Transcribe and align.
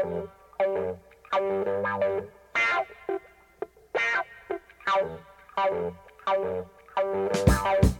Thank 0.00 0.28
you. 7.82 7.97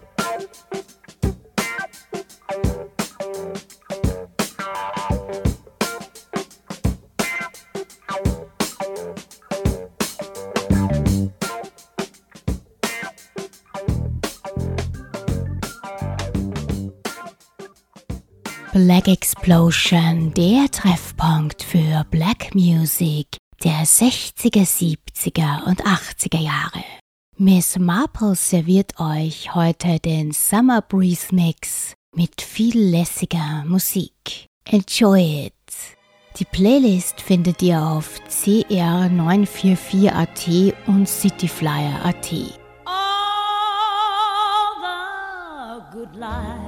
Black 18.89 19.09
Explosion, 19.09 20.33
der 20.33 20.71
Treffpunkt 20.71 21.63
für 21.63 22.07
Black 22.11 22.55
Music 22.55 23.37
der 23.63 23.85
60er, 23.85 24.65
70er 24.65 25.67
und 25.67 25.85
80er 25.85 26.41
Jahre. 26.41 26.83
Miss 27.37 27.79
Marple 27.79 28.35
serviert 28.35 28.99
euch 28.99 29.55
heute 29.55 29.99
den 29.99 30.33
Summer 30.33 30.81
Breeze 30.81 31.35
Mix 31.35 31.93
mit 32.17 32.41
viel 32.41 32.79
lässiger 32.79 33.63
Musik. 33.67 34.47
Enjoy 34.65 35.49
it! 35.49 35.53
Die 36.39 36.47
Playlist 36.47 37.21
findet 37.21 37.61
ihr 37.61 37.83
auf 37.83 38.19
cr944.at 38.31 40.49
und 40.87 41.07
cityflyer.at. 41.07 42.33
All 42.87 42.95
the 44.81 45.83
good 45.93 46.17
life. 46.17 46.68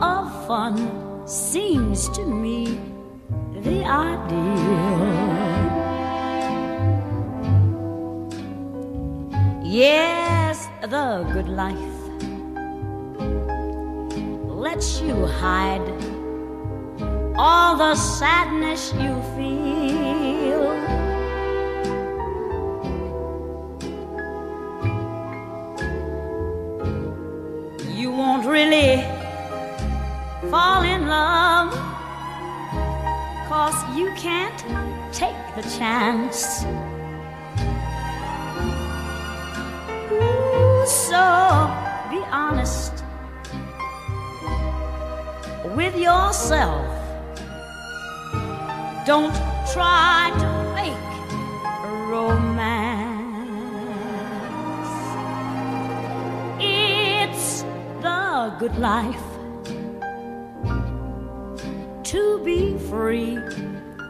Of 0.00 0.46
fun 0.46 1.26
seems 1.26 2.08
to 2.10 2.24
me 2.24 2.78
the 3.62 3.84
ideal. 3.84 5.24
Yes, 9.62 10.68
the 10.82 11.26
good 11.32 11.48
life 11.48 11.78
lets 14.48 15.00
you 15.00 15.26
hide 15.26 15.88
all 17.36 17.76
the 17.76 17.94
sadness 17.94 18.92
you 18.94 19.14
feel. 19.34 20.64
You 27.96 28.10
won't 28.10 28.46
really 28.46 29.23
fall 30.54 30.84
in 30.84 31.08
love. 31.08 31.72
Cause 33.48 33.74
you 33.98 34.12
can't 34.14 34.60
take 35.12 35.34
the 35.56 35.62
chance. 35.76 36.62
Ooh, 40.12 40.86
so 40.86 41.24
be 42.08 42.20
honest 42.42 43.02
with 45.74 45.96
yourself. 45.96 46.86
Don't 49.04 49.34
try 49.74 50.30
to 50.42 50.48
fake 50.76 51.10
romance. 52.12 52.94
It's 56.60 57.62
the 58.02 58.54
good 58.60 58.78
life 58.78 59.33
to 62.14 62.38
be 62.44 62.78
free 62.90 63.36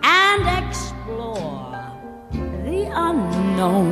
and 0.02 0.42
explore 0.62 1.72
the 2.66 2.80
unknown. 2.92 3.88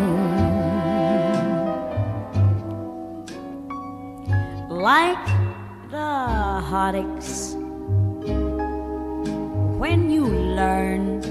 Like 4.68 5.26
the 5.90 6.12
heartaches 6.70 7.56
when 9.80 10.10
you 10.10 10.26
learn 10.60 11.22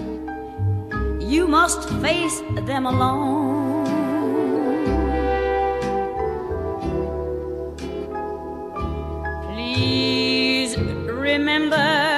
you 1.22 1.48
must 1.48 1.88
face 2.06 2.42
them 2.66 2.88
alone. 2.88 3.86
Please 9.54 10.76
remember 10.78 12.11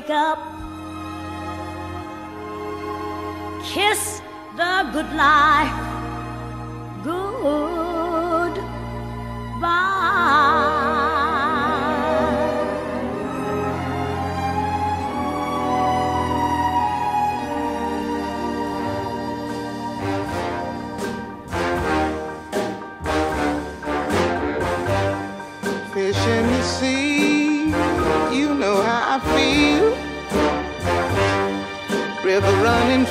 wake 0.00 0.10
up, 0.10 0.38
kiss 3.62 4.22
the 4.56 4.88
good 4.92 5.12
life, 5.14 5.89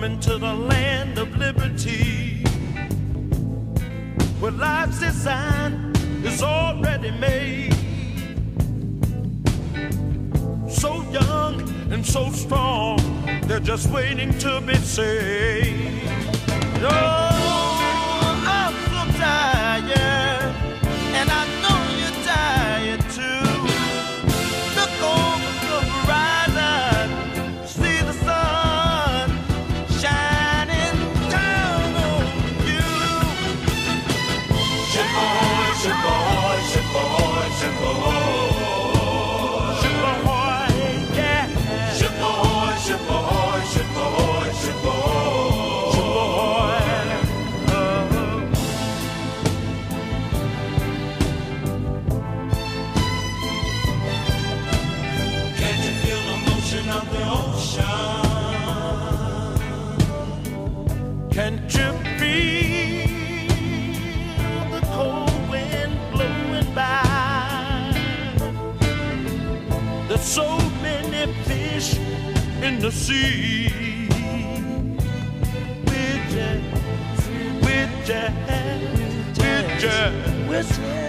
coming 0.00 0.20
to 0.20 0.38
the 0.38 0.54
land 0.54 1.18
of 1.18 1.36
liberty. 1.36 2.44
Where 4.38 4.52
life's 4.52 5.00
design 5.00 5.92
is 6.24 6.40
already 6.40 7.10
made. 7.10 7.74
So 10.70 11.02
young 11.10 11.62
and 11.90 12.06
so 12.06 12.30
strong, 12.30 13.00
they're 13.48 13.58
just 13.58 13.90
waiting 13.90 14.38
to 14.38 14.60
be 14.60 14.76
saved. 14.76 16.06
Oh, 16.80 18.44
I'm 18.46 18.74
so 18.92 19.18
tired. 19.18 20.27
in 72.78 72.84
the 72.84 72.92
sea. 72.92 74.08
With 75.84 76.30
Jack, 76.30 76.62
with 77.62 78.06
Jack, 78.06 78.32
with 80.48 80.68
Jack. 80.76 81.07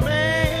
man. 0.00 0.51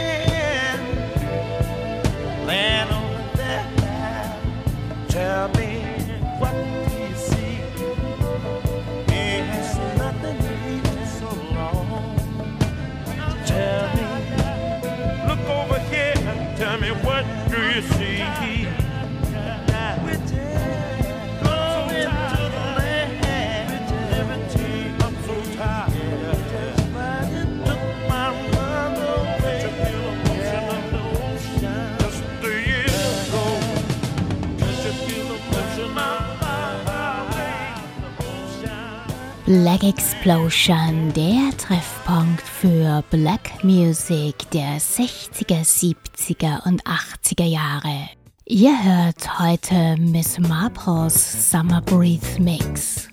Black 39.44 39.82
Explosion, 39.82 41.12
der 41.14 41.50
Treffpunkt 41.58 42.42
für 42.42 43.02
Black 43.10 43.64
Music 43.64 44.48
der 44.52 44.78
60er, 44.80 45.64
70er 45.64 46.64
und 46.64 46.80
80er 46.84 47.46
Jahre. 47.46 48.08
Ihr 48.46 48.72
hört 48.84 49.40
heute 49.40 49.96
Miss 49.98 50.38
Marples 50.38 51.50
Summer 51.50 51.80
Breeze 51.80 52.40
Mix. 52.40 53.08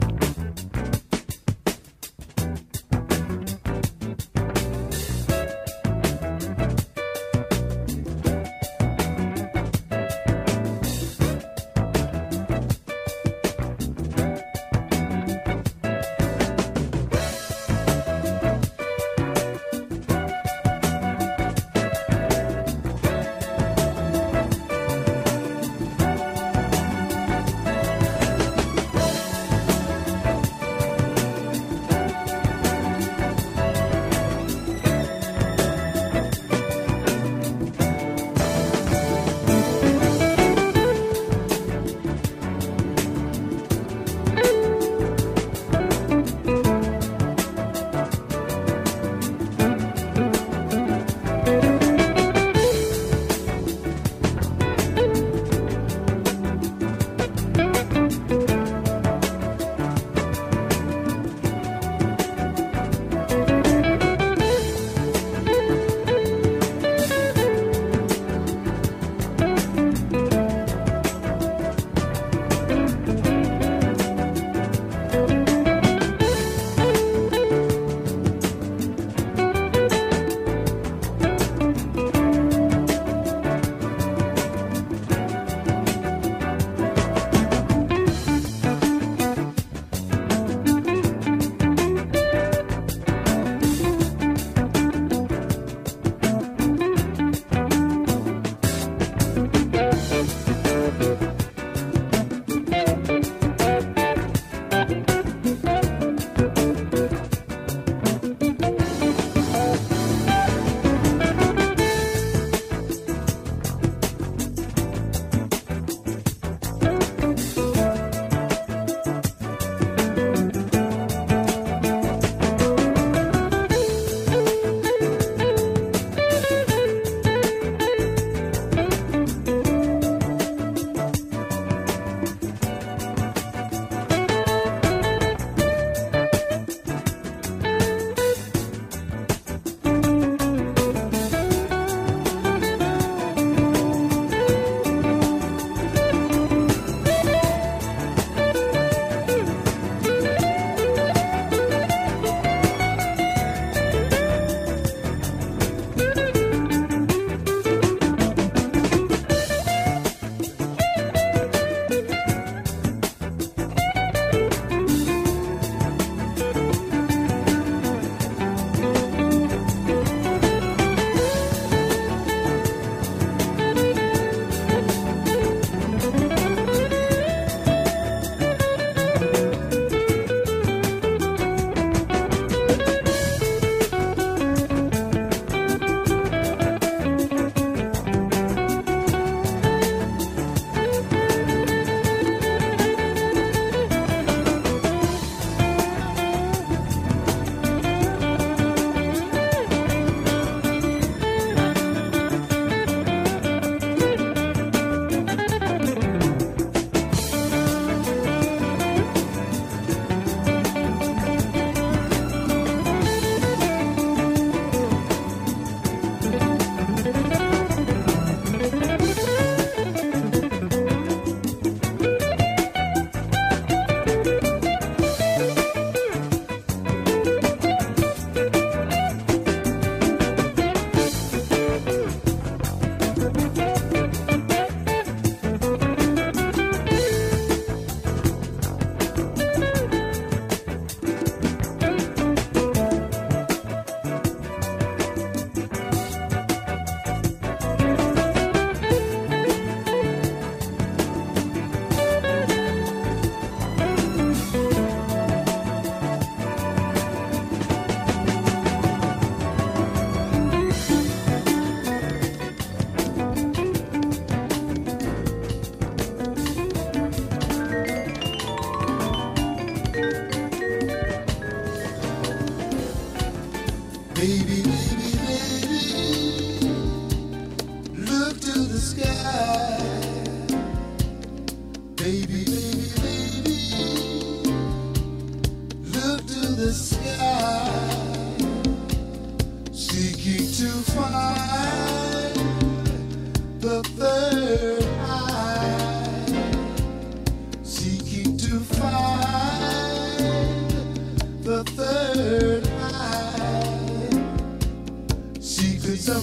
baby. 282.11 282.48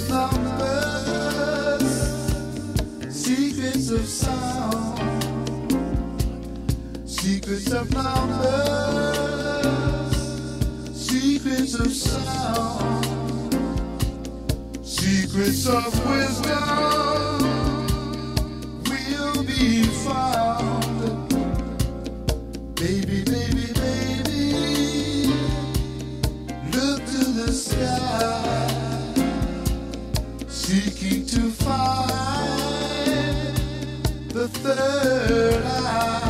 numbers, 0.08 1.86
secrets 3.10 3.90
of 3.90 4.06
sound, 4.06 4.98
secrets 7.04 7.72
of 7.72 7.92
numbers, 7.92 8.46
secrets 10.94 11.74
of 11.74 11.92
sound, 11.92 13.04
secrets 14.82 15.66
of 15.68 16.06
wisdom. 16.08 17.35
third 34.48 35.64
eye. 35.64 36.25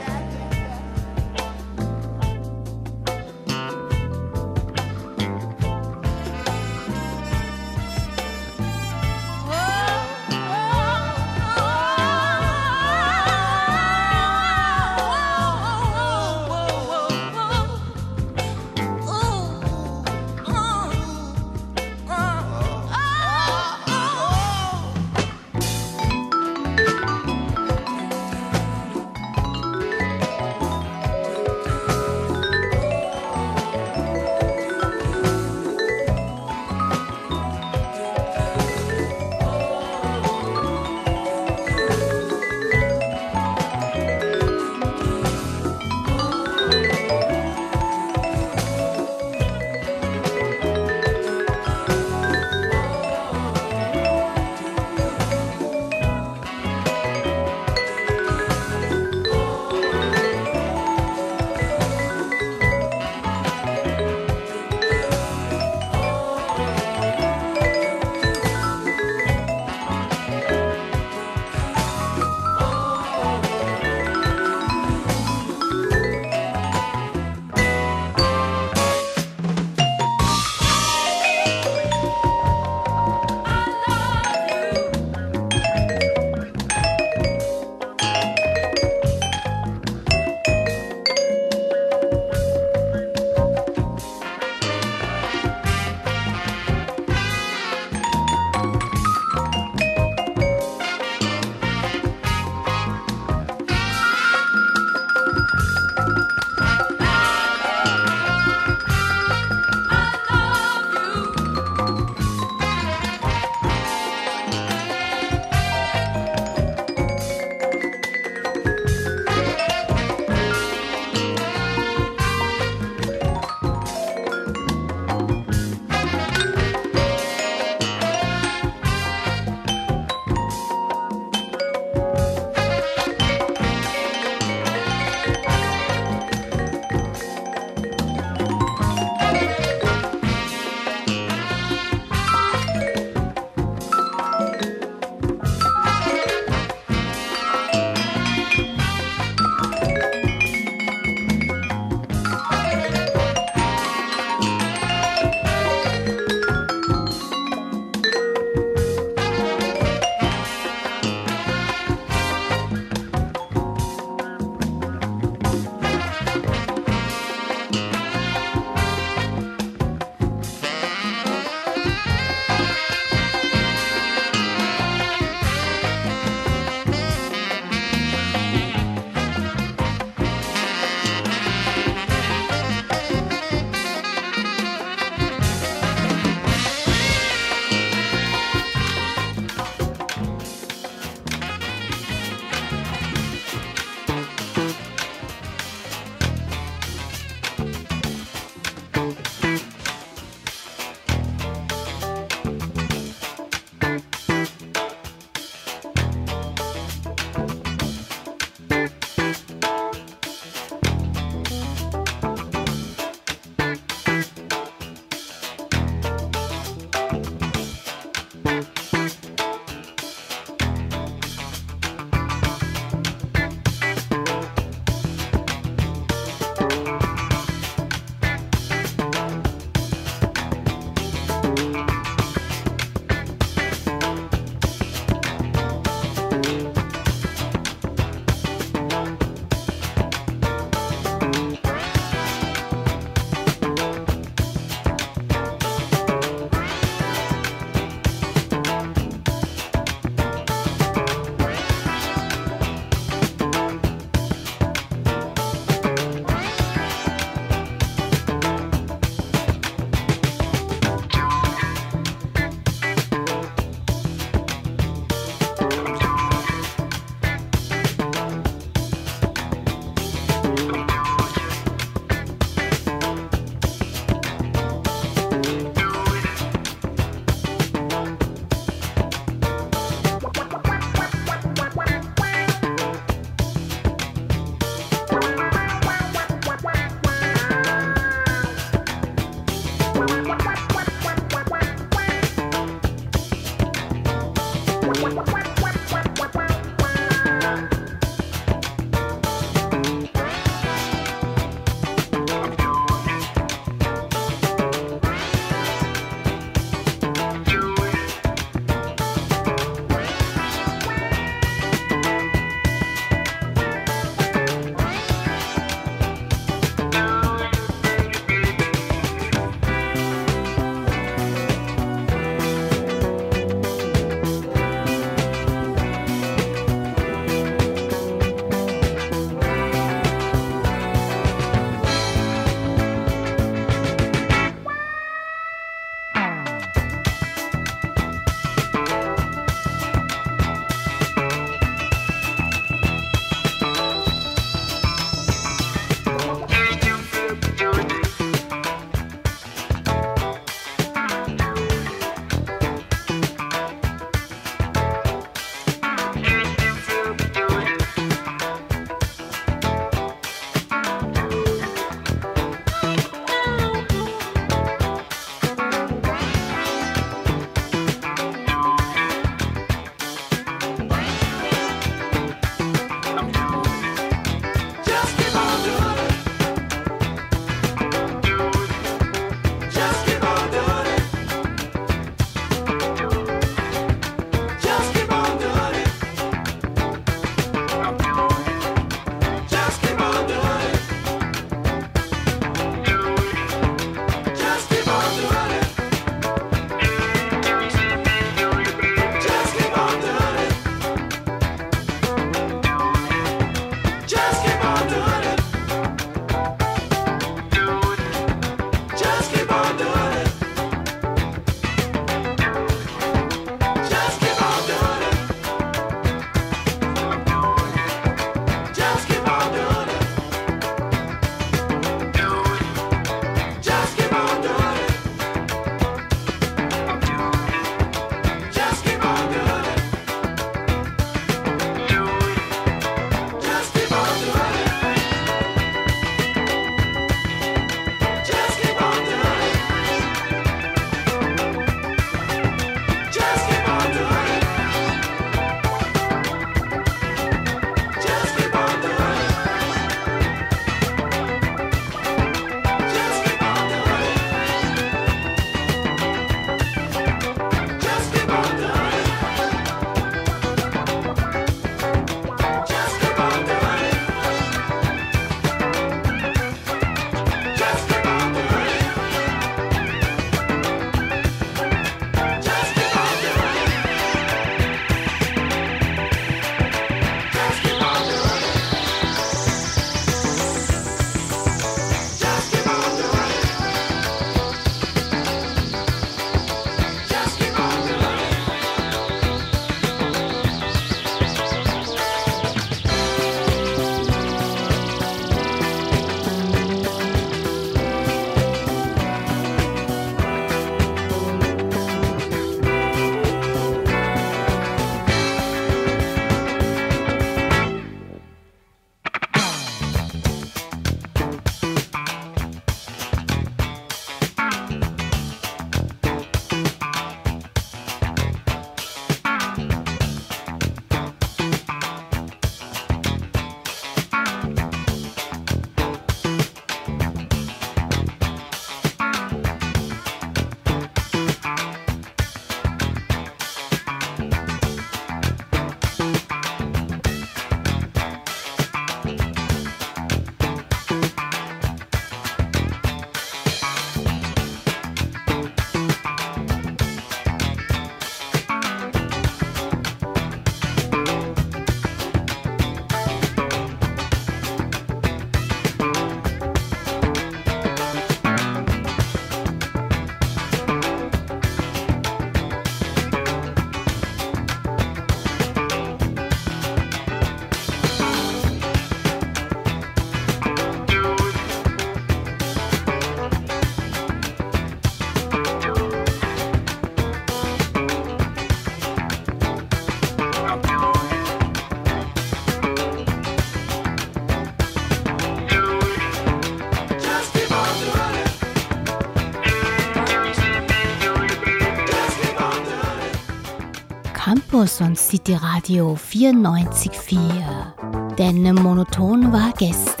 aus 594.61 594.77
sonst 594.77 595.09
sieht 595.09 595.25
die 595.25 595.33
Radio 595.33 595.95
94.4. 595.95 598.15
Denn 598.15 598.43
monoton 598.53 599.33
war 599.33 599.51
gestern. 599.57 600.00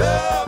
love. 0.00 0.39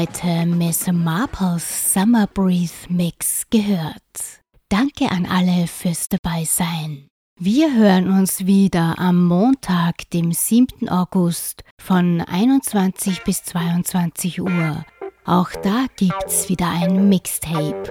heute 0.00 0.46
Miss 0.46 0.86
Marples 0.90 1.92
Summer 1.92 2.26
Breeze 2.26 2.86
Mix 2.88 3.42
gehört. 3.50 4.40
Danke 4.70 5.10
an 5.10 5.26
alle 5.26 5.66
fürs 5.66 6.08
Dabeisein. 6.08 7.08
Wir 7.38 7.74
hören 7.74 8.08
uns 8.08 8.46
wieder 8.46 8.98
am 8.98 9.26
Montag, 9.26 10.08
dem 10.10 10.32
7. 10.32 10.88
August 10.88 11.64
von 11.78 12.22
21 12.22 13.24
bis 13.24 13.44
22 13.44 14.40
Uhr. 14.40 14.84
Auch 15.26 15.50
da 15.62 15.84
gibt's 15.96 16.48
wieder 16.48 16.70
ein 16.70 17.08
Mixtape. 17.10 17.82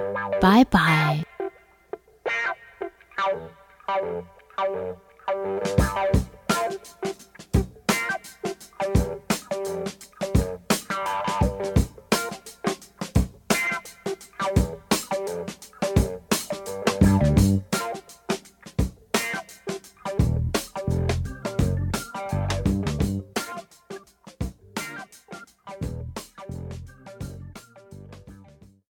Bye 0.41 0.65
bye. 0.65 1.23